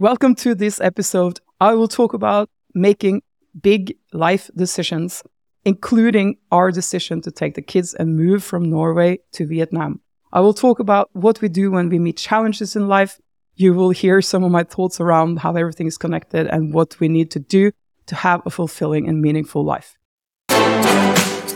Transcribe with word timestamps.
Welcome 0.00 0.36
to 0.36 0.54
this 0.54 0.80
episode. 0.80 1.40
I 1.60 1.74
will 1.74 1.88
talk 1.88 2.14
about 2.14 2.48
making 2.72 3.22
big 3.60 3.96
life 4.12 4.48
decisions, 4.54 5.24
including 5.64 6.36
our 6.52 6.70
decision 6.70 7.20
to 7.22 7.32
take 7.32 7.56
the 7.56 7.62
kids 7.62 7.94
and 7.94 8.16
move 8.16 8.44
from 8.44 8.70
Norway 8.70 9.18
to 9.32 9.44
Vietnam. 9.44 10.00
I 10.32 10.38
will 10.38 10.54
talk 10.54 10.78
about 10.78 11.10
what 11.14 11.40
we 11.40 11.48
do 11.48 11.72
when 11.72 11.88
we 11.88 11.98
meet 11.98 12.16
challenges 12.16 12.76
in 12.76 12.86
life. 12.86 13.18
You 13.56 13.74
will 13.74 13.90
hear 13.90 14.22
some 14.22 14.44
of 14.44 14.52
my 14.52 14.62
thoughts 14.62 15.00
around 15.00 15.40
how 15.40 15.56
everything 15.56 15.88
is 15.88 15.98
connected 15.98 16.46
and 16.46 16.72
what 16.72 17.00
we 17.00 17.08
need 17.08 17.32
to 17.32 17.40
do 17.40 17.72
to 18.06 18.14
have 18.14 18.40
a 18.46 18.50
fulfilling 18.50 19.08
and 19.08 19.20
meaningful 19.20 19.64
life. 19.64 19.96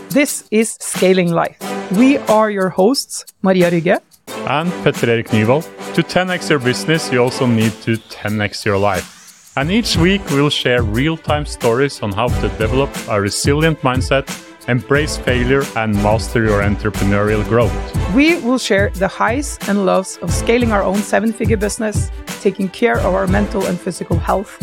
This 0.09 0.49
is 0.51 0.77
Scaling 0.81 1.31
Life. 1.31 1.57
We 1.93 2.17
are 2.17 2.51
your 2.51 2.67
hosts, 2.67 3.23
Maria 3.41 3.71
Rygge 3.71 4.01
and 4.27 4.69
Petter 4.83 5.09
Erik 5.09 5.27
Nyvold. 5.27 5.82
To 5.93 6.01
10x 6.01 6.49
your 6.49 6.57
business, 6.57 7.11
you 7.11 7.21
also 7.21 7.45
need 7.45 7.71
to 7.83 7.97
10x 7.97 8.65
your 8.65 8.79
life. 8.79 9.53
And 9.55 9.69
each 9.69 9.95
week, 9.95 10.27
we'll 10.31 10.49
share 10.49 10.81
real 10.81 11.15
time 11.15 11.45
stories 11.45 12.01
on 12.01 12.11
how 12.11 12.29
to 12.29 12.49
develop 12.57 12.89
a 13.07 13.21
resilient 13.21 13.79
mindset, 13.81 14.25
embrace 14.67 15.17
failure, 15.17 15.61
and 15.75 15.93
master 16.01 16.43
your 16.43 16.63
entrepreneurial 16.63 17.47
growth. 17.47 17.71
We 18.15 18.39
will 18.41 18.57
share 18.57 18.89
the 18.95 19.07
highs 19.07 19.59
and 19.67 19.85
lows 19.85 20.17
of 20.23 20.33
scaling 20.33 20.71
our 20.71 20.81
own 20.81 20.97
seven 20.97 21.31
figure 21.31 21.57
business, 21.57 22.09
taking 22.41 22.69
care 22.69 22.97
of 22.97 23.13
our 23.13 23.27
mental 23.27 23.63
and 23.67 23.79
physical 23.79 24.17
health, 24.17 24.57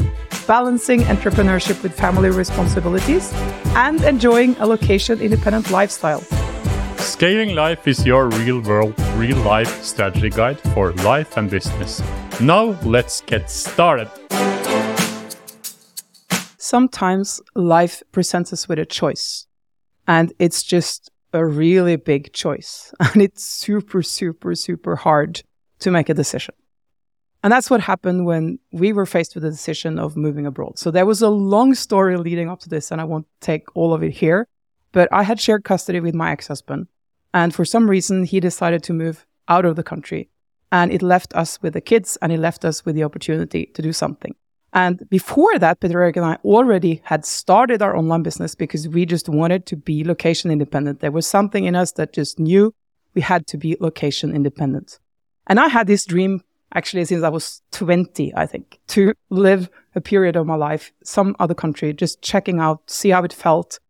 balancing 0.48 1.02
entrepreneurship 1.02 1.80
with 1.84 1.96
family 1.96 2.30
responsibilities, 2.30 3.32
and 3.76 4.02
enjoying 4.02 4.56
a 4.58 4.66
location 4.66 5.20
independent 5.20 5.70
lifestyle. 5.70 6.24
Scaling 7.00 7.54
Life 7.54 7.88
is 7.88 8.04
your 8.04 8.28
real 8.28 8.60
world, 8.60 8.94
real 9.14 9.38
life 9.38 9.82
strategy 9.82 10.28
guide 10.28 10.60
for 10.74 10.92
life 10.92 11.38
and 11.38 11.50
business. 11.50 12.02
Now, 12.40 12.78
let's 12.82 13.22
get 13.22 13.50
started. 13.50 14.08
Sometimes 16.58 17.40
life 17.54 18.02
presents 18.12 18.52
us 18.52 18.68
with 18.68 18.78
a 18.78 18.84
choice, 18.84 19.46
and 20.06 20.32
it's 20.38 20.62
just 20.62 21.10
a 21.32 21.44
really 21.44 21.96
big 21.96 22.34
choice. 22.34 22.92
And 23.00 23.22
it's 23.22 23.44
super, 23.44 24.02
super, 24.02 24.54
super 24.54 24.96
hard 24.96 25.42
to 25.78 25.90
make 25.90 26.10
a 26.10 26.14
decision. 26.14 26.54
And 27.42 27.50
that's 27.50 27.70
what 27.70 27.80
happened 27.80 28.26
when 28.26 28.58
we 28.72 28.92
were 28.92 29.06
faced 29.06 29.34
with 29.34 29.42
the 29.42 29.50
decision 29.50 29.98
of 29.98 30.18
moving 30.18 30.44
abroad. 30.44 30.78
So 30.78 30.90
there 30.90 31.06
was 31.06 31.22
a 31.22 31.30
long 31.30 31.74
story 31.74 32.18
leading 32.18 32.50
up 32.50 32.60
to 32.60 32.68
this, 32.68 32.90
and 32.90 33.00
I 33.00 33.04
won't 33.04 33.26
take 33.40 33.64
all 33.74 33.94
of 33.94 34.02
it 34.02 34.12
here. 34.12 34.46
But 34.92 35.08
I 35.12 35.22
had 35.22 35.40
shared 35.40 35.64
custody 35.64 36.00
with 36.00 36.14
my 36.14 36.32
ex 36.32 36.48
husband. 36.48 36.88
And 37.32 37.54
for 37.54 37.64
some 37.64 37.88
reason, 37.88 38.24
he 38.24 38.40
decided 38.40 38.82
to 38.84 38.92
move 38.92 39.26
out 39.48 39.64
of 39.64 39.76
the 39.76 39.82
country. 39.82 40.28
And 40.72 40.92
it 40.92 41.02
left 41.02 41.34
us 41.34 41.60
with 41.62 41.74
the 41.74 41.80
kids 41.80 42.16
and 42.22 42.32
it 42.32 42.38
left 42.38 42.64
us 42.64 42.84
with 42.84 42.94
the 42.94 43.04
opportunity 43.04 43.66
to 43.74 43.82
do 43.82 43.92
something. 43.92 44.34
And 44.72 45.08
before 45.10 45.58
that, 45.58 45.80
Petter 45.80 46.00
Erik 46.00 46.16
and 46.16 46.24
I 46.24 46.38
already 46.44 47.02
had 47.04 47.24
started 47.24 47.82
our 47.82 47.96
online 47.96 48.22
business 48.22 48.54
because 48.54 48.88
we 48.88 49.04
just 49.04 49.28
wanted 49.28 49.66
to 49.66 49.76
be 49.76 50.04
location 50.04 50.50
independent. 50.50 51.00
There 51.00 51.10
was 51.10 51.26
something 51.26 51.64
in 51.64 51.74
us 51.74 51.92
that 51.92 52.12
just 52.12 52.38
knew 52.38 52.72
we 53.14 53.20
had 53.20 53.48
to 53.48 53.58
be 53.58 53.76
location 53.80 54.34
independent. 54.34 55.00
And 55.48 55.58
I 55.58 55.66
had 55.66 55.88
this 55.88 56.04
dream 56.04 56.42
actually 56.72 57.04
since 57.04 57.24
I 57.24 57.28
was 57.28 57.62
20, 57.72 58.32
I 58.36 58.46
think, 58.46 58.78
to 58.88 59.12
live 59.28 59.68
a 59.96 60.00
period 60.00 60.36
of 60.36 60.46
my 60.46 60.54
life, 60.54 60.92
some 61.02 61.34
other 61.40 61.54
country, 61.54 61.92
just 61.92 62.22
checking 62.22 62.60
out, 62.60 62.88
see 62.88 63.10
how 63.10 63.24
it 63.24 63.32
felt, 63.32 63.80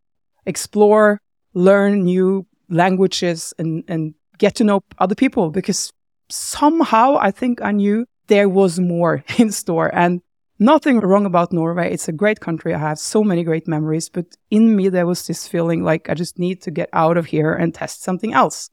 explore, 0.50 1.20
learn 1.54 2.04
new 2.04 2.46
languages 2.68 3.54
and, 3.58 3.84
and 3.88 4.14
get 4.38 4.54
to 4.56 4.64
know 4.64 4.82
other 4.98 5.14
people 5.14 5.50
because 5.50 5.92
somehow 6.28 7.16
I 7.18 7.30
think 7.30 7.62
I 7.62 7.72
knew 7.72 8.06
there 8.26 8.48
was 8.48 8.78
more 8.78 9.24
in 9.38 9.50
store 9.50 9.90
and 9.94 10.20
nothing 10.58 11.00
wrong 11.00 11.26
about 11.26 11.52
Norway. 11.52 11.92
It's 11.92 12.08
a 12.08 12.12
great 12.12 12.40
country. 12.40 12.74
I 12.74 12.78
have 12.78 12.98
so 12.98 13.24
many 13.24 13.42
great 13.42 13.66
memories, 13.66 14.08
but 14.08 14.26
in 14.50 14.76
me, 14.76 14.88
there 14.88 15.06
was 15.06 15.26
this 15.26 15.48
feeling 15.48 15.82
like 15.82 16.08
I 16.08 16.14
just 16.14 16.38
need 16.38 16.62
to 16.62 16.70
get 16.70 16.88
out 16.92 17.16
of 17.16 17.26
here 17.26 17.52
and 17.52 17.74
test 17.74 18.02
something 18.02 18.32
else. 18.32 18.70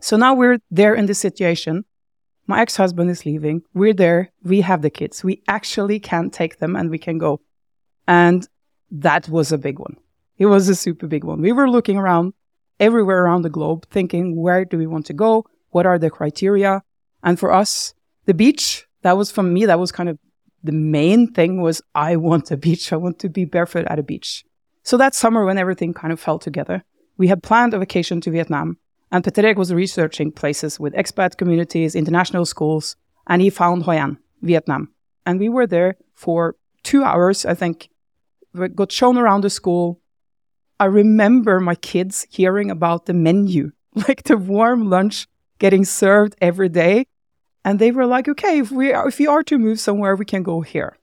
So 0.00 0.16
now 0.16 0.34
we're 0.34 0.58
there 0.70 0.94
in 0.94 1.06
this 1.06 1.18
situation. 1.18 1.84
My 2.46 2.60
ex 2.60 2.76
husband 2.76 3.10
is 3.10 3.24
leaving. 3.24 3.62
We're 3.74 3.94
there. 3.94 4.32
We 4.42 4.62
have 4.62 4.82
the 4.82 4.90
kids. 4.90 5.22
We 5.22 5.42
actually 5.46 6.00
can 6.00 6.30
take 6.30 6.58
them 6.58 6.74
and 6.74 6.90
we 6.90 6.98
can 6.98 7.16
go. 7.18 7.40
And 8.08 8.46
that 8.90 9.28
was 9.28 9.52
a 9.52 9.58
big 9.58 9.78
one. 9.78 9.96
It 10.40 10.46
was 10.46 10.68
a 10.68 10.74
super 10.74 11.06
big 11.06 11.22
one. 11.22 11.42
We 11.42 11.52
were 11.52 11.70
looking 11.70 11.98
around 11.98 12.32
everywhere 12.80 13.22
around 13.22 13.42
the 13.42 13.50
globe 13.50 13.86
thinking, 13.90 14.34
where 14.34 14.64
do 14.64 14.78
we 14.78 14.86
want 14.86 15.04
to 15.06 15.12
go? 15.12 15.44
What 15.68 15.84
are 15.84 15.98
the 15.98 16.08
criteria? 16.08 16.82
And 17.22 17.38
for 17.38 17.52
us, 17.52 17.92
the 18.24 18.32
beach, 18.32 18.86
that 19.02 19.18
was 19.18 19.30
for 19.30 19.42
me, 19.42 19.66
that 19.66 19.78
was 19.78 19.92
kind 19.92 20.08
of 20.08 20.18
the 20.64 20.72
main 20.72 21.32
thing 21.32 21.60
was 21.60 21.82
I 21.94 22.16
want 22.16 22.50
a 22.50 22.56
beach. 22.56 22.90
I 22.90 22.96
want 22.96 23.18
to 23.18 23.28
be 23.28 23.44
barefoot 23.44 23.86
at 23.86 23.98
a 23.98 24.02
beach. 24.02 24.44
So 24.82 24.96
that 24.96 25.14
summer 25.14 25.44
when 25.44 25.58
everything 25.58 25.92
kind 25.92 26.12
of 26.12 26.18
fell 26.18 26.38
together, 26.38 26.84
we 27.18 27.28
had 27.28 27.42
planned 27.42 27.74
a 27.74 27.78
vacation 27.78 28.20
to 28.22 28.30
Vietnam 28.30 28.78
and 29.12 29.22
Petter 29.22 29.52
was 29.54 29.74
researching 29.74 30.32
places 30.32 30.80
with 30.80 30.94
expat 30.94 31.36
communities, 31.36 31.94
international 31.94 32.46
schools, 32.46 32.96
and 33.26 33.42
he 33.42 33.50
found 33.50 33.82
Hoi 33.82 33.96
An, 33.96 34.18
Vietnam. 34.40 34.88
And 35.26 35.38
we 35.38 35.48
were 35.48 35.66
there 35.66 35.96
for 36.14 36.56
two 36.82 37.02
hours, 37.04 37.44
I 37.44 37.54
think. 37.54 37.90
We 38.54 38.68
got 38.68 38.92
shown 38.92 39.18
around 39.18 39.42
the 39.42 39.50
school, 39.50 40.00
I 40.80 40.86
remember 40.86 41.60
my 41.60 41.74
kids 41.74 42.26
hearing 42.30 42.70
about 42.70 43.04
the 43.04 43.12
menu, 43.12 43.72
like 43.94 44.22
the 44.24 44.38
warm 44.38 44.88
lunch 44.88 45.28
getting 45.58 45.84
served 45.84 46.34
every 46.40 46.70
day. 46.70 47.06
And 47.66 47.78
they 47.78 47.90
were 47.92 48.06
like, 48.06 48.26
okay, 48.26 48.58
if 48.60 48.70
we 48.72 48.90
are, 48.94 49.06
if 49.06 49.18
we 49.18 49.26
are 49.26 49.42
to 49.42 49.58
move 49.58 49.78
somewhere, 49.78 50.16
we 50.16 50.24
can 50.24 50.42
go 50.42 50.62
here. 50.62 50.96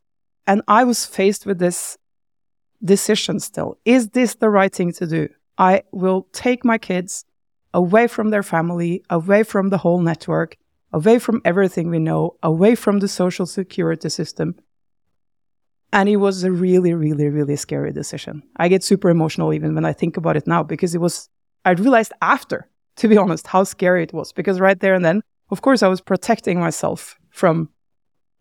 And 0.48 0.64
I 0.68 0.84
was 0.84 1.06
faced 1.06 1.46
with 1.46 1.60
this 1.60 1.96
decision 2.84 3.40
still. 3.40 3.78
Is 3.86 4.10
this 4.10 4.34
the 4.36 4.50
right 4.50 4.74
thing 4.74 4.92
to 4.94 5.06
do? 5.06 5.30
I 5.60 5.84
will 5.92 6.28
take 6.34 6.66
my 6.66 6.80
kids 6.80 7.26
away 7.72 8.08
from 8.08 8.32
their 8.32 8.44
family, 8.44 9.04
away 9.12 9.44
from 9.44 9.70
the 9.70 9.78
whole 9.78 10.00
network, 10.00 10.58
away 10.92 11.20
from 11.20 11.42
everything 11.46 11.92
we 11.92 12.00
know, 12.00 12.36
away 12.42 12.74
from 12.74 13.00
the 13.00 13.08
social 13.08 13.46
security 13.46 14.10
system, 14.10 14.56
and 15.94 16.10
it 16.10 16.18
was 16.18 16.44
a 16.44 16.52
really, 16.52 16.94
really, 16.94 17.30
really 17.30 17.56
scary 17.56 17.92
decision. 17.92 18.44
I 18.58 18.68
get 18.68 18.84
super 18.84 19.10
emotional 19.10 19.54
even 19.54 19.74
when 19.74 19.86
I 19.86 19.94
think 19.94 20.18
about 20.18 20.36
it 20.36 20.48
now 20.48 20.64
because 20.64 20.94
it 20.94 21.02
was, 21.02 21.30
I 21.64 21.72
realized 21.72 22.14
after, 22.22 22.70
to 22.98 23.08
be 23.08 23.18
honest, 23.18 23.48
how 23.48 23.64
scary 23.64 24.04
it 24.04 24.14
was. 24.14 24.34
Because 24.34 24.60
right 24.60 24.80
there 24.80 24.94
and 24.94 25.06
then, 25.06 25.22
of 25.50 25.62
course, 25.62 25.84
I 25.84 25.88
was 25.88 26.02
protecting 26.02 26.60
myself 26.60 27.18
from 27.30 27.70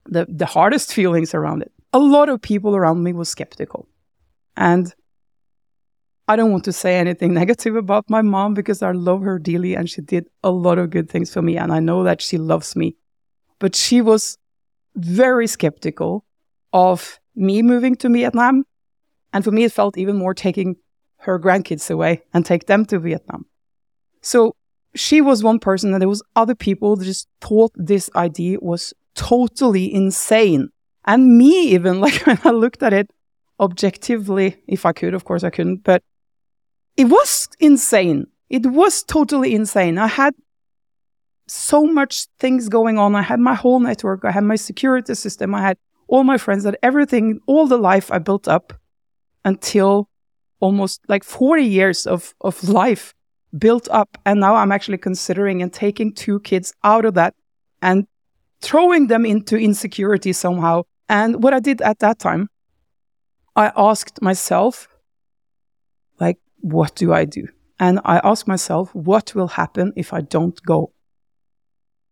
the, 0.06 0.26
the 0.28 0.46
hardest 0.46 0.92
feelings 0.98 1.34
around 1.34 1.62
it. 1.62 1.72
A 1.92 1.98
lot 1.98 2.28
of 2.28 2.42
people 2.42 2.74
around 2.74 3.02
me 3.02 3.12
was 3.12 3.28
skeptical. 3.28 3.88
And 4.56 4.92
I 6.28 6.34
don't 6.34 6.50
want 6.50 6.64
to 6.64 6.72
say 6.72 6.96
anything 6.96 7.32
negative 7.42 7.76
about 7.76 8.10
my 8.10 8.22
mom 8.22 8.54
because 8.54 8.82
I 8.82 8.90
love 8.90 9.22
her 9.22 9.38
dearly 9.38 9.74
and 9.74 9.88
she 9.88 10.00
did 10.00 10.26
a 10.42 10.50
lot 10.50 10.78
of 10.78 10.90
good 10.90 11.08
things 11.08 11.32
for 11.32 11.42
me. 11.42 11.56
And 11.56 11.72
I 11.72 11.78
know 11.78 12.02
that 12.02 12.20
she 12.20 12.38
loves 12.38 12.74
me. 12.74 12.96
But 13.60 13.76
she 13.76 14.02
was 14.02 14.36
very 14.96 15.46
skeptical 15.46 16.24
of 16.72 17.20
me 17.36 17.62
moving 17.62 17.94
to 17.96 18.08
Vietnam. 18.08 18.64
And 19.32 19.44
for 19.44 19.50
me, 19.50 19.64
it 19.64 19.72
felt 19.72 19.98
even 19.98 20.16
more 20.16 20.34
taking 20.34 20.76
her 21.18 21.38
grandkids 21.38 21.90
away 21.90 22.22
and 22.32 22.44
take 22.44 22.66
them 22.66 22.84
to 22.86 22.98
Vietnam. 22.98 23.46
So 24.22 24.56
she 24.94 25.20
was 25.20 25.42
one 25.42 25.58
person, 25.58 25.92
and 25.92 26.00
there 26.00 26.08
was 26.08 26.22
other 26.34 26.54
people 26.54 26.96
that 26.96 27.04
just 27.04 27.28
thought 27.40 27.72
this 27.74 28.08
idea 28.16 28.58
was 28.60 28.94
totally 29.14 29.92
insane. 29.92 30.70
And 31.04 31.36
me, 31.38 31.68
even 31.68 32.00
like 32.06 32.26
when 32.26 32.38
I 32.44 32.50
looked 32.50 32.82
at 32.82 32.92
it 32.92 33.10
objectively, 33.60 34.56
if 34.66 34.86
I 34.86 34.92
could, 34.92 35.14
of 35.14 35.24
course 35.24 35.44
I 35.44 35.50
couldn't, 35.50 35.84
but 35.84 36.02
it 36.96 37.04
was 37.04 37.48
insane. 37.60 38.26
It 38.48 38.66
was 38.66 39.02
totally 39.02 39.54
insane. 39.54 39.98
I 39.98 40.06
had 40.06 40.34
so 41.48 41.84
much 41.84 42.26
things 42.38 42.68
going 42.68 42.98
on. 42.98 43.14
I 43.14 43.22
had 43.22 43.40
my 43.40 43.54
whole 43.54 43.80
network. 43.80 44.24
I 44.24 44.30
had 44.30 44.44
my 44.44 44.56
security 44.56 45.14
system. 45.14 45.54
I 45.54 45.62
had 45.62 45.78
all 46.08 46.24
my 46.24 46.38
friends, 46.38 46.64
that 46.64 46.78
everything, 46.82 47.40
all 47.46 47.66
the 47.66 47.78
life 47.78 48.10
I 48.12 48.18
built 48.18 48.48
up 48.48 48.72
until 49.44 50.08
almost 50.60 51.00
like 51.08 51.24
40 51.24 51.62
years 51.62 52.06
of, 52.06 52.34
of 52.40 52.68
life 52.68 53.14
built 53.56 53.88
up. 53.90 54.18
And 54.24 54.40
now 54.40 54.54
I'm 54.54 54.72
actually 54.72 54.98
considering 54.98 55.62
and 55.62 55.72
taking 55.72 56.12
two 56.12 56.40
kids 56.40 56.72
out 56.84 57.04
of 57.04 57.14
that 57.14 57.34
and 57.82 58.06
throwing 58.60 59.06
them 59.08 59.24
into 59.24 59.56
insecurity 59.56 60.32
somehow. 60.32 60.82
And 61.08 61.42
what 61.42 61.54
I 61.54 61.60
did 61.60 61.80
at 61.82 61.98
that 62.00 62.18
time, 62.18 62.48
I 63.54 63.72
asked 63.76 64.20
myself, 64.20 64.88
like, 66.20 66.38
what 66.60 66.94
do 66.94 67.12
I 67.12 67.24
do? 67.24 67.48
And 67.78 68.00
I 68.04 68.20
asked 68.24 68.48
myself, 68.48 68.94
what 68.94 69.34
will 69.34 69.48
happen 69.48 69.92
if 69.96 70.12
I 70.12 70.20
don't 70.22 70.60
go? 70.62 70.92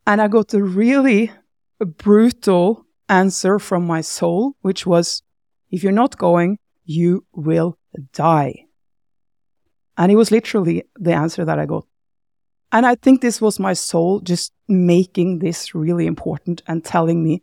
And 0.06 0.20
I 0.20 0.29
got 0.29 0.52
a 0.55 0.62
really 0.62 1.32
brutal 1.81 2.83
answer 3.09 3.59
from 3.59 3.87
my 3.87 4.01
soul, 4.01 4.56
which 4.62 4.87
was, 4.87 5.23
if 5.71 5.83
you're 5.83 5.93
not 5.93 6.19
going, 6.19 6.59
you 6.85 7.25
will 7.33 7.79
die. 8.12 8.67
And 9.97 10.11
it 10.11 10.17
was 10.17 10.31
literally 10.31 10.85
the 10.97 11.12
answer 11.12 11.45
that 11.45 11.59
I 11.59 11.67
got. 11.67 11.87
And 12.73 12.85
I 12.85 12.97
think 12.97 13.21
this 13.21 13.41
was 13.41 13.61
my 13.61 13.73
soul 13.73 14.21
just 14.21 14.53
making 14.67 15.39
this 15.39 15.75
really 15.75 16.06
important 16.06 16.62
and 16.67 16.85
telling 16.85 17.23
me, 17.23 17.43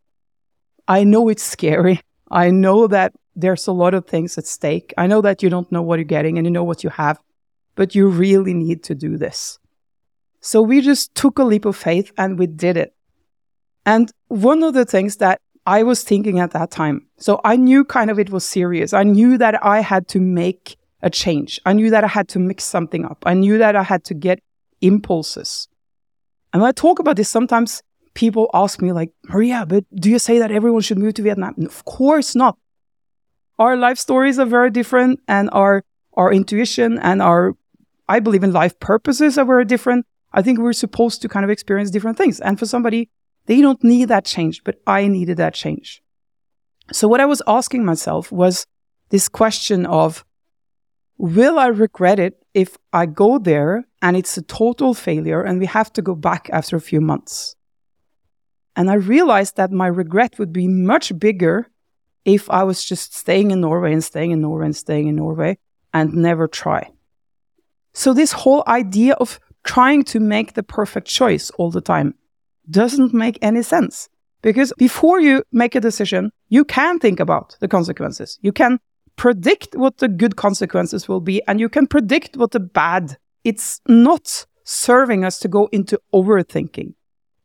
I 0.87 1.03
know 1.03 1.29
it's 1.29 1.43
scary. 1.43 2.01
I 2.29 2.49
know 2.49 2.87
that 2.87 3.13
there's 3.35 3.67
a 3.67 3.71
lot 3.71 3.93
of 3.93 4.05
things 4.05 4.37
at 4.37 4.45
stake. 4.45 4.93
I 4.97 5.07
know 5.07 5.21
that 5.21 5.41
you 5.41 5.49
don't 5.49 5.71
know 5.71 5.81
what 5.81 5.99
you're 5.99 6.03
getting 6.03 6.37
and 6.37 6.45
you 6.45 6.51
know 6.51 6.63
what 6.63 6.83
you 6.83 6.89
have, 6.89 7.19
but 7.75 7.95
you 7.95 8.09
really 8.09 8.53
need 8.53 8.83
to 8.83 8.95
do 8.95 9.17
this. 9.17 9.57
So 10.41 10.61
we 10.61 10.81
just 10.81 11.15
took 11.15 11.39
a 11.39 11.43
leap 11.43 11.65
of 11.65 11.77
faith 11.77 12.11
and 12.17 12.37
we 12.37 12.47
did 12.47 12.75
it. 12.75 12.93
And 13.85 14.11
one 14.27 14.63
of 14.63 14.73
the 14.73 14.85
things 14.85 15.17
that 15.17 15.40
I 15.65 15.83
was 15.83 16.03
thinking 16.03 16.39
at 16.39 16.51
that 16.51 16.71
time, 16.71 17.07
so 17.17 17.39
I 17.43 17.55
knew 17.55 17.85
kind 17.85 18.09
of 18.09 18.17
it 18.17 18.31
was 18.31 18.43
serious. 18.43 18.93
I 18.93 19.03
knew 19.03 19.37
that 19.37 19.63
I 19.63 19.81
had 19.81 20.07
to 20.09 20.19
make 20.19 20.77
a 21.01 21.09
change. 21.09 21.59
I 21.65 21.73
knew 21.73 21.89
that 21.91 22.03
I 22.03 22.07
had 22.07 22.27
to 22.29 22.39
mix 22.39 22.63
something 22.63 23.05
up. 23.05 23.23
I 23.25 23.33
knew 23.33 23.57
that 23.59 23.75
I 23.75 23.83
had 23.83 24.03
to 24.05 24.13
get 24.13 24.41
impulses. 24.81 25.67
And 26.51 26.61
when 26.61 26.69
I 26.69 26.71
talk 26.71 26.99
about 26.99 27.15
this, 27.15 27.29
sometimes 27.29 27.83
people 28.13 28.49
ask 28.53 28.81
me, 28.81 28.91
like, 28.91 29.11
Maria, 29.29 29.65
but 29.67 29.85
do 29.95 30.09
you 30.09 30.19
say 30.19 30.39
that 30.39 30.51
everyone 30.51 30.81
should 30.81 30.97
move 30.97 31.13
to 31.15 31.21
Vietnam? 31.21 31.55
Of 31.59 31.85
course 31.85 32.35
not. 32.35 32.57
Our 33.59 33.77
life 33.77 33.99
stories 33.99 34.39
are 34.39 34.45
very 34.45 34.71
different, 34.71 35.19
and 35.27 35.49
our 35.53 35.83
our 36.17 36.33
intuition 36.33 36.99
and 36.99 37.21
our, 37.21 37.53
I 38.09 38.19
believe 38.19 38.43
in 38.43 38.51
life 38.51 38.77
purposes 38.79 39.37
are 39.37 39.45
very 39.45 39.63
different. 39.63 40.05
I 40.33 40.41
think 40.41 40.59
we're 40.59 40.73
supposed 40.73 41.21
to 41.21 41.29
kind 41.29 41.43
of 41.43 41.49
experience 41.49 41.89
different 41.89 42.17
things. 42.17 42.39
And 42.41 42.59
for 42.59 42.65
somebody, 42.65 43.09
they 43.51 43.59
don't 43.59 43.83
need 43.83 44.05
that 44.05 44.23
change, 44.23 44.63
but 44.63 44.79
I 44.87 45.09
needed 45.09 45.35
that 45.35 45.53
change. 45.53 46.01
So 46.93 47.09
what 47.09 47.19
I 47.19 47.25
was 47.25 47.41
asking 47.45 47.83
myself 47.83 48.31
was 48.31 48.65
this 49.09 49.27
question 49.27 49.85
of, 49.85 50.23
will 51.17 51.59
I 51.59 51.67
regret 51.67 52.17
it 52.17 52.41
if 52.53 52.77
I 52.93 53.07
go 53.07 53.39
there 53.39 53.83
and 54.01 54.15
it's 54.15 54.37
a 54.37 54.41
total 54.41 54.93
failure 54.93 55.41
and 55.43 55.59
we 55.59 55.65
have 55.65 55.91
to 55.93 56.01
go 56.01 56.15
back 56.15 56.49
after 56.53 56.77
a 56.77 56.87
few 56.89 57.01
months? 57.01 57.57
And 58.77 58.89
I 58.89 58.93
realized 58.93 59.57
that 59.57 59.69
my 59.69 59.87
regret 59.87 60.39
would 60.39 60.53
be 60.53 60.69
much 60.69 61.19
bigger 61.19 61.67
if 62.23 62.49
I 62.49 62.63
was 62.63 62.85
just 62.85 63.13
staying 63.13 63.51
in 63.51 63.59
Norway 63.59 63.91
and 63.91 64.01
staying 64.01 64.31
in 64.31 64.39
Norway 64.39 64.67
and 64.67 64.77
staying 64.77 65.09
in 65.09 65.17
Norway 65.17 65.57
and 65.93 66.13
never 66.13 66.47
try. 66.47 66.89
So, 67.91 68.13
this 68.13 68.31
whole 68.31 68.63
idea 68.65 69.15
of 69.15 69.41
trying 69.65 70.05
to 70.05 70.21
make 70.21 70.53
the 70.53 70.63
perfect 70.63 71.07
choice 71.07 71.49
all 71.57 71.69
the 71.69 71.81
time 71.81 72.15
doesn't 72.69 73.13
make 73.13 73.37
any 73.41 73.61
sense. 73.61 74.09
Because 74.41 74.73
before 74.77 75.19
you 75.19 75.43
make 75.51 75.75
a 75.75 75.79
decision, 75.79 76.31
you 76.49 76.65
can 76.65 76.99
think 76.99 77.19
about 77.19 77.55
the 77.59 77.67
consequences. 77.67 78.39
You 78.41 78.51
can 78.51 78.79
predict 79.15 79.75
what 79.75 79.97
the 79.97 80.07
good 80.07 80.35
consequences 80.35 81.07
will 81.07 81.21
be, 81.21 81.45
and 81.47 81.59
you 81.59 81.69
can 81.69 81.85
predict 81.85 82.37
what 82.37 82.51
the 82.51 82.59
bad. 82.59 83.17
It's 83.43 83.81
not 83.87 84.45
serving 84.63 85.23
us 85.23 85.37
to 85.39 85.47
go 85.47 85.69
into 85.71 85.99
overthinking. 86.13 86.93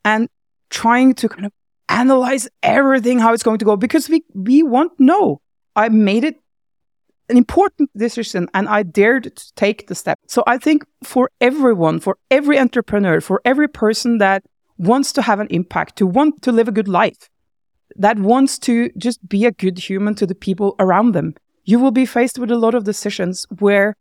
And 0.05 0.29
trying 0.71 1.15
to 1.15 1.29
kind 1.29 1.47
of 1.47 1.53
analyze 1.89 2.49
everything, 2.63 3.19
how 3.19 3.33
it's 3.33 3.43
going 3.43 3.59
to 3.59 3.65
go, 3.65 3.77
because 3.77 4.09
we, 4.09 4.25
we 4.35 4.63
won't 4.63 4.99
know. 4.99 5.41
I 5.75 5.89
made 5.89 6.25
it 6.25 6.37
an 7.29 7.37
important 7.37 7.91
decision 7.97 8.49
and 8.55 8.69
I 8.69 8.83
dared 8.83 9.37
to 9.37 9.55
take 9.55 9.89
the 9.89 9.95
step. 9.95 10.19
So 10.29 10.45
I 10.47 10.59
think 10.59 10.85
for 11.03 11.31
everyone, 11.41 12.01
for 12.01 12.19
every 12.31 12.59
entrepreneur, 12.59 13.21
for 13.21 13.41
every 13.45 13.69
person 13.69 14.19
that 14.19 14.45
wants 14.79 15.13
to 15.13 15.23
have 15.23 15.41
an 15.41 15.49
impact, 15.51 15.97
to 15.97 16.07
want 16.07 16.43
to 16.43 16.53
live 16.53 16.69
a 16.69 16.73
good 16.73 16.89
life, 16.89 17.29
that 17.97 18.19
wants 18.19 18.59
to 18.61 18.91
just 18.97 19.27
be 19.29 19.47
a 19.47 19.53
good 19.53 19.79
human 19.79 20.15
to 20.17 20.27
the 20.27 20.35
people 20.35 20.75
around 20.79 21.13
them, 21.13 21.35
you 21.65 21.79
will 21.79 21.91
be 21.91 22.07
faced 22.07 22.39
with 22.39 22.51
a 22.51 22.57
lot 22.57 22.75
of 22.75 22.85
decisions 22.85 23.47
where 23.59 23.97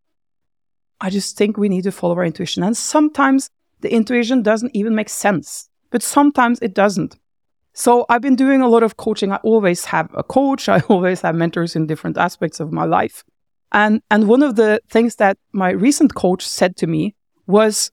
I 1.02 1.10
just 1.10 1.38
think 1.38 1.58
we 1.58 1.70
need 1.70 1.84
to 1.84 1.92
follow 1.92 2.16
our 2.16 2.26
intuition. 2.26 2.64
And 2.64 2.76
sometimes 2.76 3.50
the 3.82 3.92
intuition 3.92 4.42
doesn't 4.44 4.76
even 4.76 4.96
make 4.96 5.10
sense 5.10 5.70
but 5.96 6.04
sometimes 6.04 6.60
it 6.62 6.74
doesn't. 6.74 7.16
So 7.72 8.06
I've 8.10 8.22
been 8.22 8.36
doing 8.36 8.62
a 8.62 8.68
lot 8.68 8.84
of 8.84 8.98
coaching. 8.98 9.32
I 9.32 9.38
always 9.38 9.86
have 9.86 10.10
a 10.14 10.24
coach. 10.24 10.68
I 10.78 10.82
always 10.90 11.22
have 11.22 11.36
mentors 11.36 11.74
in 11.74 11.88
different 11.88 12.18
aspects 12.18 12.60
of 12.60 12.74
my 12.74 12.84
life. 12.84 13.24
And 13.72 14.02
and 14.12 14.28
one 14.28 14.44
of 14.44 14.58
the 14.58 14.82
things 14.90 15.16
that 15.16 15.38
my 15.54 15.70
recent 15.70 16.14
coach 16.14 16.46
said 16.46 16.76
to 16.78 16.88
me 16.88 17.16
was 17.48 17.92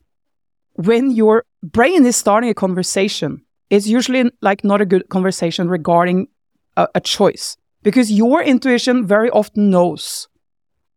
when 0.75 1.13
your 1.13 1.45
brain 1.63 2.05
is 2.07 2.17
starting 2.17 2.51
a 2.51 2.55
conversation, 2.55 3.43
it's 3.71 3.87
usually 3.87 4.31
like 4.41 4.65
not 4.65 4.81
a 4.81 4.87
good 4.87 5.09
conversation 5.09 5.69
regarding 5.69 6.29
a, 6.77 6.89
a 6.95 7.01
choice 7.01 7.57
because 7.83 8.11
your 8.11 8.43
intuition 8.43 9.07
very 9.07 9.31
often 9.31 9.71
knows. 9.71 10.29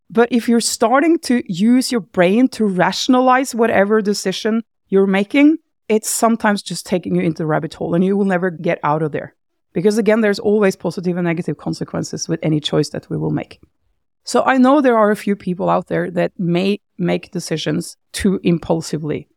But 0.09 0.31
if 0.31 0.47
you're 0.47 0.61
starting 0.61 1.17
to 1.19 1.41
use 1.51 1.91
your 1.91 2.01
brain 2.01 2.47
to 2.49 2.65
rationalize 2.65 3.55
whatever 3.55 4.01
decision 4.01 4.61
you're 4.89 5.07
making, 5.07 5.57
it's 5.87 6.09
sometimes 6.09 6.61
just 6.61 6.85
taking 6.85 7.15
you 7.15 7.21
into 7.21 7.39
the 7.39 7.47
rabbit 7.47 7.73
hole 7.73 7.95
and 7.95 8.03
you 8.03 8.15
will 8.15 8.25
never 8.25 8.49
get 8.49 8.79
out 8.83 9.01
of 9.01 9.11
there. 9.11 9.35
Because 9.73 9.97
again, 9.97 10.21
there's 10.21 10.39
always 10.39 10.75
positive 10.75 11.17
and 11.17 11.25
negative 11.25 11.57
consequences 11.57 12.29
with 12.29 12.39
any 12.43 12.59
choice 12.59 12.89
that 12.89 13.09
we 13.09 13.17
will 13.17 13.31
make. 13.31 13.59
So 14.23 14.43
I 14.43 14.57
know 14.57 14.81
there 14.81 14.97
are 14.97 15.11
a 15.11 15.15
few 15.15 15.35
people 15.35 15.69
out 15.69 15.87
there 15.87 16.09
that 16.11 16.31
may 16.39 16.79
make 16.97 17.31
decisions 17.31 17.97
too 18.11 18.39
impulsively, 18.43 19.27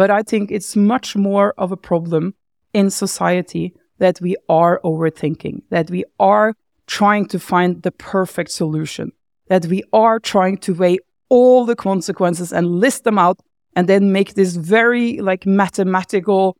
but 0.00 0.10
I 0.10 0.22
think 0.22 0.50
it's 0.50 0.76
much 0.76 1.14
more 1.14 1.52
of 1.58 1.72
a 1.72 1.76
problem 1.76 2.32
in 2.72 2.88
society 2.88 3.74
that 3.98 4.18
we 4.22 4.34
are 4.48 4.80
overthinking, 4.82 5.60
that 5.68 5.90
we 5.90 6.04
are 6.18 6.54
trying 6.86 7.26
to 7.26 7.38
find 7.38 7.82
the 7.82 7.92
perfect 7.92 8.50
solution, 8.50 9.12
that 9.48 9.66
we 9.66 9.82
are 9.92 10.18
trying 10.18 10.56
to 10.64 10.72
weigh 10.72 11.00
all 11.28 11.66
the 11.66 11.76
consequences 11.76 12.50
and 12.50 12.80
list 12.80 13.04
them 13.04 13.18
out 13.18 13.40
and 13.76 13.90
then 13.90 14.10
make 14.10 14.32
this 14.32 14.56
very 14.56 15.18
like 15.18 15.44
mathematical 15.44 16.56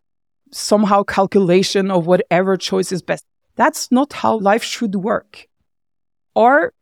somehow 0.53 1.03
calculation 1.03 1.91
of 1.91 2.07
whatever 2.07 2.59
choice 2.59 2.93
is 2.93 3.01
best. 3.01 3.25
That's 3.57 3.91
not 3.91 4.13
how 4.13 4.37
life 4.37 4.63
should 4.63 4.97
work. 4.97 5.47
Our 6.37 6.75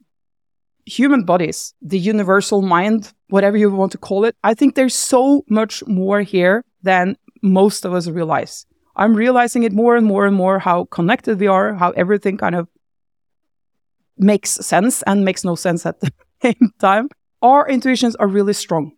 human 0.88 1.24
bodies, 1.24 1.74
the 1.82 1.98
universal 1.98 2.62
mind, 2.62 3.12
whatever 3.28 3.56
you 3.56 3.70
want 3.70 3.92
to 3.92 3.98
call 3.98 4.24
it, 4.24 4.36
I 4.42 4.54
think 4.54 4.74
there's 4.74 4.94
so 4.94 5.44
much 5.48 5.86
more 5.86 6.22
here 6.22 6.64
than 6.82 7.16
most 7.42 7.84
of 7.84 7.94
us 7.94 8.08
realize. 8.08 8.66
I'm 8.96 9.14
realizing 9.14 9.62
it 9.62 9.72
more 9.72 9.96
and 9.96 10.06
more 10.06 10.26
and 10.26 10.34
more 10.34 10.58
how 10.58 10.86
connected 10.86 11.38
we 11.38 11.46
are, 11.46 11.74
how 11.74 11.90
everything 11.90 12.36
kind 12.36 12.54
of 12.54 12.68
makes 14.16 14.50
sense 14.50 15.02
and 15.02 15.24
makes 15.24 15.44
no 15.44 15.54
sense 15.54 15.86
at 15.86 16.00
the 16.00 16.12
same 16.42 16.72
time. 16.78 17.08
Our 17.40 17.68
intuitions 17.68 18.16
are 18.16 18.26
really 18.26 18.54
strong 18.54 18.92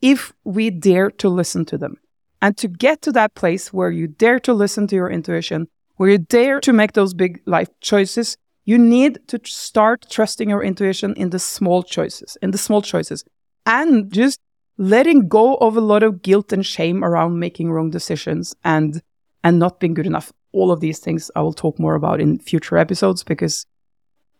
if 0.00 0.32
we 0.44 0.70
dare 0.70 1.10
to 1.10 1.28
listen 1.28 1.64
to 1.66 1.78
them. 1.78 1.96
And 2.40 2.56
to 2.58 2.68
get 2.68 3.02
to 3.02 3.12
that 3.12 3.34
place 3.34 3.72
where 3.72 3.90
you 3.90 4.06
dare 4.06 4.38
to 4.40 4.54
listen 4.54 4.86
to 4.88 4.94
your 4.94 5.10
intuition, 5.10 5.66
where 5.96 6.10
you 6.10 6.18
dare 6.18 6.60
to 6.60 6.72
make 6.72 6.92
those 6.92 7.12
big 7.12 7.42
life 7.46 7.68
choices, 7.80 8.36
you 8.68 8.76
need 8.76 9.18
to 9.28 9.40
start 9.46 10.04
trusting 10.10 10.50
your 10.50 10.62
intuition 10.62 11.14
in 11.14 11.30
the 11.30 11.38
small 11.38 11.82
choices, 11.82 12.36
in 12.42 12.50
the 12.50 12.58
small 12.58 12.82
choices, 12.82 13.24
and 13.64 14.12
just 14.12 14.38
letting 14.76 15.26
go 15.26 15.54
of 15.54 15.78
a 15.78 15.80
lot 15.80 16.02
of 16.02 16.20
guilt 16.20 16.52
and 16.52 16.66
shame 16.66 17.02
around 17.02 17.38
making 17.38 17.72
wrong 17.72 17.88
decisions 17.88 18.54
and 18.64 19.00
and 19.42 19.58
not 19.58 19.80
being 19.80 19.94
good 19.94 20.06
enough. 20.06 20.34
All 20.52 20.70
of 20.70 20.80
these 20.80 20.98
things 20.98 21.30
I 21.34 21.40
will 21.40 21.54
talk 21.54 21.78
more 21.78 21.94
about 21.94 22.20
in 22.20 22.40
future 22.40 22.76
episodes 22.76 23.24
because 23.24 23.64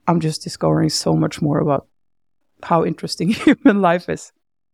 I'm 0.06 0.20
just 0.20 0.42
discovering 0.42 0.90
so 0.90 1.16
much 1.16 1.40
more 1.40 1.58
about 1.58 1.86
how 2.62 2.84
interesting 2.84 3.30
human 3.46 3.80
life 3.80 4.10
is. 4.10 4.30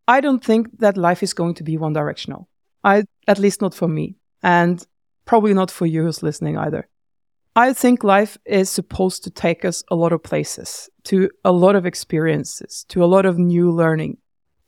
I 0.08 0.20
don't 0.20 0.42
think 0.42 0.80
that 0.80 0.96
life 0.96 1.22
is 1.22 1.32
going 1.32 1.54
to 1.54 1.62
be 1.62 1.76
one 1.76 1.92
directional. 1.92 2.48
I, 2.82 3.04
at 3.28 3.38
least 3.38 3.62
not 3.62 3.72
for 3.72 3.86
me, 3.86 4.16
and 4.42 4.84
probably 5.26 5.54
not 5.54 5.70
for 5.70 5.86
you 5.86 6.02
who's 6.02 6.24
listening 6.24 6.58
either. 6.58 6.88
I 7.56 7.72
think 7.72 8.02
life 8.02 8.36
is 8.44 8.68
supposed 8.68 9.22
to 9.24 9.30
take 9.30 9.64
us 9.64 9.84
a 9.90 9.94
lot 9.94 10.12
of 10.12 10.22
places, 10.22 10.90
to 11.04 11.30
a 11.44 11.52
lot 11.52 11.76
of 11.76 11.86
experiences, 11.86 12.84
to 12.88 13.04
a 13.04 13.06
lot 13.06 13.26
of 13.26 13.38
new 13.38 13.70
learning, 13.70 14.18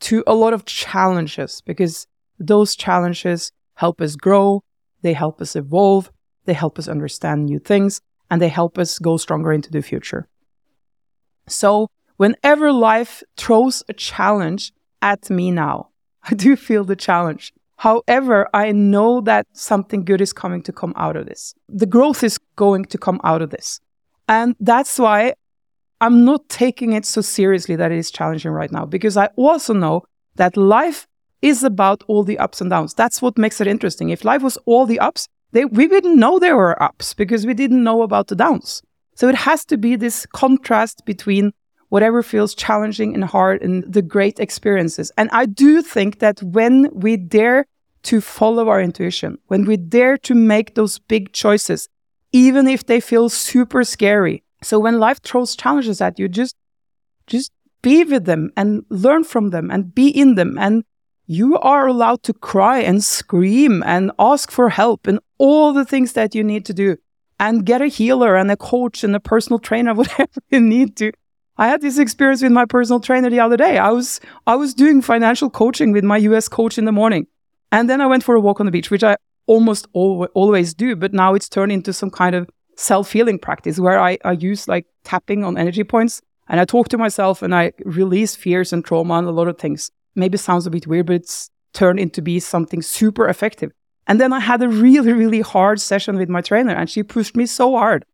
to 0.01 0.23
a 0.25 0.33
lot 0.33 0.53
of 0.53 0.65
challenges, 0.65 1.61
because 1.65 2.07
those 2.39 2.75
challenges 2.75 3.51
help 3.75 3.99
us 3.99 4.15
grow, 4.15 4.63
they 5.01 5.13
help 5.13 5.41
us 5.41 5.55
evolve, 5.55 6.11
they 6.45 6.53
help 6.53 6.79
us 6.79 6.87
understand 6.87 7.45
new 7.45 7.59
things, 7.59 7.99
and 8.31 8.41
they 8.41 8.49
help 8.49 8.77
us 8.77 8.99
go 8.99 9.17
stronger 9.17 9.51
into 9.51 9.71
the 9.71 9.81
future. 9.81 10.27
So, 11.47 11.89
whenever 12.15 12.71
life 12.71 13.21
throws 13.35 13.83
a 13.89 13.93
challenge 13.93 14.71
at 15.01 15.29
me 15.29 15.51
now. 15.51 15.89
I 16.23 16.33
do 16.33 16.55
feel 16.55 16.83
the 16.83 16.95
challenge. 16.95 17.53
However, 17.77 18.47
I 18.53 18.71
know 18.71 19.21
that 19.21 19.47
something 19.53 20.03
good 20.03 20.19
is 20.19 20.33
coming 20.33 20.63
to 20.63 20.73
come 20.73 20.93
out 20.95 21.15
of 21.15 21.27
this. 21.27 21.53
The 21.69 21.85
growth 21.85 22.23
is 22.23 22.39
going 22.55 22.85
to 22.85 22.97
come 22.97 23.21
out 23.23 23.41
of 23.41 23.51
this. 23.51 23.79
And 24.27 24.55
that's 24.59 24.97
why 24.99 25.33
I'm 26.01 26.25
not 26.25 26.49
taking 26.49 26.93
it 26.93 27.05
so 27.05 27.21
seriously 27.21 27.75
that 27.75 27.91
it 27.91 27.97
is 27.97 28.11
challenging 28.11 28.51
right 28.51 28.71
now, 28.71 28.85
because 28.85 29.15
I 29.15 29.27
also 29.35 29.73
know 29.73 30.03
that 30.35 30.57
life 30.57 31.07
is 31.41 31.63
about 31.63 32.03
all 32.07 32.23
the 32.23 32.39
ups 32.39 32.61
and 32.61 32.69
downs. 32.69 32.93
That's 32.93 33.21
what 33.21 33.37
makes 33.37 33.61
it 33.61 33.67
interesting. 33.67 34.09
If 34.09 34.25
life 34.25 34.41
was 34.41 34.57
all 34.65 34.85
the 34.85 34.99
ups, 34.99 35.27
they, 35.51 35.65
we 35.65 35.87
didn't 35.87 36.19
know 36.19 36.39
there 36.39 36.57
were 36.57 36.81
ups 36.81 37.13
because 37.13 37.45
we 37.45 37.53
didn't 37.53 37.83
know 37.83 38.01
about 38.01 38.27
the 38.27 38.35
downs. 38.35 38.81
So 39.15 39.29
it 39.29 39.35
has 39.35 39.65
to 39.65 39.77
be 39.77 39.95
this 39.95 40.25
contrast 40.25 41.05
between 41.05 41.53
whatever 41.89 42.21
feels 42.21 42.53
challenging 42.53 43.13
and 43.13 43.23
hard 43.23 43.61
and 43.61 43.83
the 43.91 44.01
great 44.01 44.39
experiences. 44.39 45.11
And 45.17 45.29
I 45.31 45.45
do 45.45 45.81
think 45.81 46.19
that 46.19 46.41
when 46.43 46.89
we 46.93 47.17
dare 47.17 47.65
to 48.03 48.21
follow 48.21 48.69
our 48.69 48.81
intuition, 48.81 49.37
when 49.47 49.65
we 49.65 49.77
dare 49.77 50.17
to 50.17 50.35
make 50.35 50.75
those 50.75 50.99
big 50.99 51.33
choices, 51.33 51.87
even 52.31 52.67
if 52.67 52.85
they 52.85 52.99
feel 52.99 53.29
super 53.29 53.83
scary. 53.83 54.43
So 54.63 54.79
when 54.79 54.99
life 54.99 55.21
throws 55.21 55.55
challenges 55.55 56.01
at 56.01 56.19
you, 56.19 56.27
just, 56.27 56.55
just 57.25 57.51
be 57.81 58.03
with 58.03 58.25
them 58.25 58.51
and 58.57 58.85
learn 58.89 59.23
from 59.23 59.51
them 59.51 59.71
and 59.71 59.93
be 59.93 60.09
in 60.09 60.35
them. 60.35 60.57
And 60.57 60.83
you 61.25 61.57
are 61.59 61.87
allowed 61.87 62.23
to 62.23 62.33
cry 62.33 62.79
and 62.79 63.03
scream 63.03 63.83
and 63.85 64.11
ask 64.19 64.51
for 64.51 64.69
help 64.69 65.07
and 65.07 65.19
all 65.37 65.73
the 65.73 65.85
things 65.85 66.13
that 66.13 66.33
you 66.33 66.43
need 66.43 66.65
to 66.65 66.73
do 66.73 66.97
and 67.39 67.65
get 67.65 67.81
a 67.81 67.87
healer 67.87 68.35
and 68.35 68.49
a 68.49 68.57
coach 68.57 69.03
and 69.03 69.15
a 69.15 69.19
personal 69.19 69.59
trainer, 69.59 69.93
whatever 69.93 70.29
you 70.49 70.59
need 70.59 70.95
to. 70.97 71.11
I 71.57 71.67
had 71.67 71.81
this 71.81 71.97
experience 71.97 72.43
with 72.43 72.51
my 72.51 72.65
personal 72.65 72.99
trainer 72.99 73.29
the 73.29 73.39
other 73.39 73.57
day. 73.57 73.77
I 73.77 73.89
was, 73.89 74.19
I 74.45 74.55
was 74.55 74.73
doing 74.73 75.01
financial 75.01 75.49
coaching 75.49 75.91
with 75.91 76.03
my 76.03 76.17
US 76.17 76.47
coach 76.47 76.77
in 76.77 76.85
the 76.85 76.91
morning. 76.91 77.27
And 77.71 77.89
then 77.89 77.99
I 77.99 78.05
went 78.05 78.23
for 78.23 78.35
a 78.35 78.39
walk 78.39 78.59
on 78.59 78.65
the 78.67 78.71
beach, 78.71 78.91
which 78.91 79.03
I 79.03 79.17
almost 79.47 79.87
al- 79.95 80.27
always 80.35 80.73
do, 80.73 80.95
but 80.95 81.13
now 81.13 81.33
it's 81.33 81.49
turned 81.49 81.71
into 81.71 81.93
some 81.93 82.11
kind 82.11 82.35
of 82.35 82.49
self 82.75 83.11
healing 83.11 83.39
practice 83.39 83.79
where 83.79 83.99
I, 83.99 84.17
I 84.23 84.33
use 84.33 84.67
like 84.67 84.85
tapping 85.03 85.43
on 85.43 85.57
energy 85.57 85.83
points 85.83 86.21
and 86.47 86.59
I 86.59 86.65
talk 86.65 86.89
to 86.89 86.97
myself 86.97 87.41
and 87.41 87.55
I 87.55 87.73
release 87.85 88.35
fears 88.35 88.71
and 88.71 88.85
trauma 88.85 89.15
and 89.15 89.27
a 89.27 89.31
lot 89.31 89.47
of 89.47 89.57
things. 89.57 89.89
Maybe 90.15 90.37
sounds 90.37 90.67
a 90.67 90.69
bit 90.69 90.87
weird, 90.87 91.07
but 91.07 91.15
it's 91.17 91.49
turned 91.73 91.99
into 91.99 92.21
be 92.21 92.39
something 92.39 92.81
super 92.81 93.27
effective. 93.27 93.71
And 94.05 94.21
then 94.21 94.31
I 94.31 94.39
had 94.39 94.61
a 94.61 94.69
really, 94.69 95.11
really 95.11 95.41
hard 95.41 95.81
session 95.81 96.17
with 96.17 96.29
my 96.29 96.41
trainer 96.41 96.71
and 96.71 96.89
she 96.89 97.03
pushed 97.03 97.35
me 97.35 97.45
so 97.45 97.75
hard. 97.75 98.05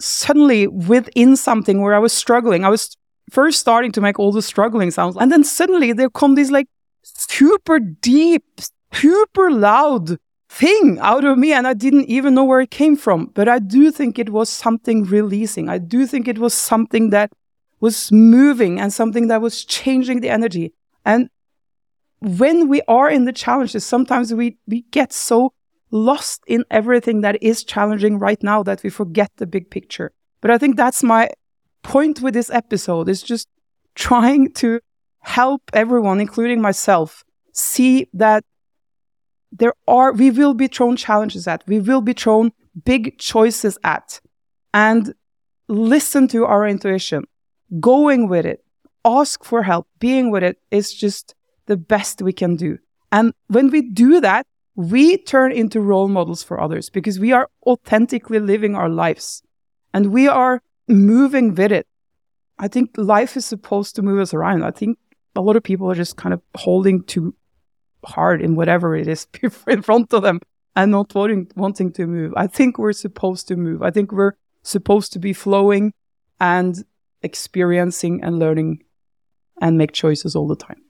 Suddenly 0.00 0.66
within 0.66 1.36
something 1.36 1.82
where 1.82 1.94
I 1.94 1.98
was 1.98 2.12
struggling, 2.12 2.64
I 2.64 2.68
was 2.68 2.96
first 3.30 3.60
starting 3.60 3.92
to 3.92 4.00
make 4.00 4.18
all 4.18 4.32
the 4.32 4.42
struggling 4.42 4.90
sounds. 4.90 5.16
And 5.16 5.30
then 5.30 5.44
suddenly 5.44 5.92
there 5.92 6.10
come 6.10 6.34
these 6.34 6.50
like 6.50 6.66
super 7.02 7.78
deep, 7.78 8.44
super 8.92 9.50
loud 9.50 10.18
thing 10.48 10.98
out 11.00 11.24
of 11.24 11.38
me 11.38 11.52
and 11.52 11.66
I 11.66 11.74
didn't 11.74 12.06
even 12.06 12.34
know 12.34 12.44
where 12.44 12.60
it 12.60 12.70
came 12.70 12.96
from. 12.96 13.26
But 13.34 13.48
I 13.48 13.60
do 13.60 13.92
think 13.92 14.18
it 14.18 14.30
was 14.30 14.48
something 14.48 15.04
releasing. 15.04 15.68
I 15.68 15.78
do 15.78 16.06
think 16.06 16.26
it 16.26 16.38
was 16.38 16.54
something 16.54 17.10
that 17.10 17.30
was 17.78 18.10
moving 18.10 18.80
and 18.80 18.92
something 18.92 19.28
that 19.28 19.40
was 19.40 19.64
changing 19.64 20.20
the 20.20 20.28
energy. 20.28 20.72
And 21.04 21.30
when 22.20 22.68
we 22.68 22.82
are 22.88 23.08
in 23.08 23.24
the 23.24 23.32
challenges, 23.32 23.84
sometimes 23.84 24.34
we, 24.34 24.58
we 24.66 24.82
get 24.90 25.12
so 25.12 25.52
lost 25.90 26.42
in 26.46 26.64
everything 26.70 27.20
that 27.22 27.42
is 27.42 27.64
challenging 27.64 28.18
right 28.18 28.42
now 28.42 28.62
that 28.62 28.82
we 28.82 28.90
forget 28.90 29.30
the 29.36 29.46
big 29.46 29.70
picture. 29.70 30.12
But 30.40 30.50
I 30.50 30.58
think 30.58 30.76
that's 30.76 31.02
my 31.02 31.30
point 31.82 32.20
with 32.20 32.34
this 32.34 32.50
episode 32.50 33.08
is 33.08 33.22
just 33.22 33.48
trying 33.94 34.52
to 34.54 34.80
help 35.20 35.62
everyone, 35.72 36.20
including 36.20 36.60
myself, 36.60 37.24
see 37.52 38.08
that 38.14 38.44
there 39.52 39.74
are, 39.88 40.12
we 40.12 40.30
will 40.30 40.54
be 40.54 40.68
thrown 40.68 40.96
challenges 40.96 41.46
at, 41.48 41.64
we 41.66 41.80
will 41.80 42.00
be 42.00 42.12
thrown 42.12 42.52
big 42.84 43.18
choices 43.18 43.76
at, 43.82 44.20
and 44.72 45.14
listen 45.68 46.28
to 46.28 46.44
our 46.44 46.66
intuition, 46.66 47.24
going 47.80 48.28
with 48.28 48.46
it, 48.46 48.64
ask 49.04 49.44
for 49.44 49.62
help, 49.62 49.88
being 49.98 50.30
with 50.30 50.42
it 50.42 50.58
is 50.70 50.94
just 50.94 51.34
the 51.66 51.76
best 51.76 52.22
we 52.22 52.32
can 52.32 52.56
do. 52.56 52.78
And 53.12 53.32
when 53.48 53.70
we 53.70 53.82
do 53.82 54.20
that, 54.20 54.46
we 54.76 55.16
turn 55.16 55.52
into 55.52 55.80
role 55.80 56.08
models 56.08 56.42
for 56.42 56.60
others 56.60 56.90
because 56.90 57.18
we 57.18 57.32
are 57.32 57.48
authentically 57.66 58.38
living 58.38 58.74
our 58.74 58.88
lives 58.88 59.42
and 59.92 60.12
we 60.12 60.28
are 60.28 60.62
moving 60.88 61.54
with 61.54 61.72
it. 61.72 61.86
I 62.58 62.68
think 62.68 62.90
life 62.96 63.36
is 63.36 63.46
supposed 63.46 63.96
to 63.96 64.02
move 64.02 64.20
us 64.20 64.34
around. 64.34 64.62
I 64.62 64.70
think 64.70 64.98
a 65.34 65.40
lot 65.40 65.56
of 65.56 65.62
people 65.62 65.90
are 65.90 65.94
just 65.94 66.16
kind 66.16 66.34
of 66.34 66.42
holding 66.56 67.02
too 67.04 67.34
hard 68.04 68.42
in 68.42 68.54
whatever 68.54 68.94
it 68.94 69.08
is 69.08 69.26
in 69.66 69.82
front 69.82 70.12
of 70.12 70.22
them 70.22 70.40
and 70.76 70.92
not 70.92 71.14
wanting, 71.14 71.50
wanting 71.56 71.92
to 71.92 72.06
move. 72.06 72.32
I 72.36 72.46
think 72.46 72.78
we're 72.78 72.92
supposed 72.92 73.48
to 73.48 73.56
move. 73.56 73.82
I 73.82 73.90
think 73.90 74.12
we're 74.12 74.34
supposed 74.62 75.12
to 75.14 75.18
be 75.18 75.32
flowing 75.32 75.92
and 76.38 76.84
experiencing 77.22 78.22
and 78.22 78.38
learning 78.38 78.84
and 79.60 79.76
make 79.76 79.92
choices 79.92 80.34
all 80.36 80.48
the 80.48 80.56
time. 80.56 80.82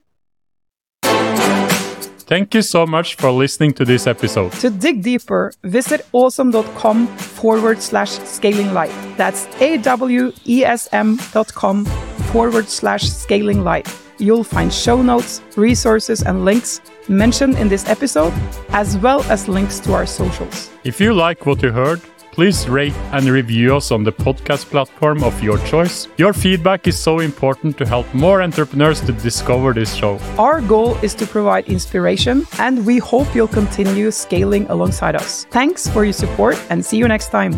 Thank 2.31 2.55
you 2.55 2.61
so 2.61 2.85
much 2.85 3.15
for 3.15 3.29
listening 3.29 3.73
to 3.73 3.83
this 3.83 4.07
episode. 4.07 4.53
To 4.61 4.69
dig 4.69 5.03
deeper, 5.03 5.51
visit 5.63 6.05
awesm.com 6.13 7.07
forward 7.17 7.81
slash 7.81 8.11
scaling 8.23 8.73
life. 8.73 8.95
That's 9.17 9.49
A 9.59 9.77
W 9.79 10.31
E 10.45 10.63
S 10.63 10.87
M 10.93 11.19
dot 11.33 11.53
com 11.53 11.83
forward 12.31 12.69
slash 12.69 13.03
scaling 13.03 13.65
life. 13.65 14.13
You'll 14.17 14.45
find 14.45 14.71
show 14.71 15.01
notes, 15.01 15.41
resources, 15.57 16.23
and 16.23 16.45
links 16.45 16.79
mentioned 17.09 17.57
in 17.57 17.67
this 17.67 17.85
episode, 17.89 18.31
as 18.69 18.97
well 18.99 19.23
as 19.23 19.49
links 19.49 19.81
to 19.81 19.91
our 19.91 20.05
socials. 20.05 20.69
If 20.85 21.01
you 21.01 21.13
like 21.13 21.45
what 21.45 21.61
you 21.61 21.73
heard, 21.73 21.99
please 22.31 22.67
rate 22.67 22.93
and 23.11 23.25
review 23.27 23.75
us 23.75 23.91
on 23.91 24.03
the 24.03 24.11
podcast 24.11 24.65
platform 24.69 25.23
of 25.23 25.41
your 25.43 25.57
choice. 25.59 26.07
Your 26.17 26.33
feedback 26.33 26.87
is 26.87 26.97
so 26.97 27.19
important 27.19 27.77
to 27.77 27.85
help 27.85 28.11
more 28.13 28.41
entrepreneurs 28.41 29.01
to 29.01 29.11
discover 29.11 29.73
this 29.73 29.93
show. 29.93 30.19
Our 30.37 30.61
goal 30.61 30.95
is 31.03 31.13
to 31.15 31.27
provide 31.27 31.65
inspiration, 31.67 32.45
and 32.59 32.85
we 32.85 32.97
hope 32.97 33.33
you'll 33.35 33.47
continue 33.47 34.11
scaling 34.11 34.65
alongside 34.69 35.15
us. 35.15 35.45
Thanks 35.51 35.87
for 35.87 36.03
your 36.03 36.13
support, 36.13 36.57
and 36.69 36.83
see 36.83 36.97
you 36.97 37.07
next 37.07 37.29
time. 37.29 37.53